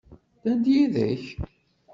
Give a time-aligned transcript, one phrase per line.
[0.39, 1.25] Ddan-d yid-k?